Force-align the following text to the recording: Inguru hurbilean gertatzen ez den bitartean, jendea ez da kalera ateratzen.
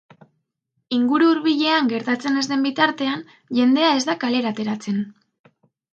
Inguru 0.95 1.27
hurbilean 1.33 1.91
gertatzen 1.93 2.41
ez 2.43 2.45
den 2.53 2.65
bitartean, 2.69 3.21
jendea 3.59 3.93
ez 3.99 4.03
da 4.11 4.17
kalera 4.25 4.55
ateratzen. 4.55 4.99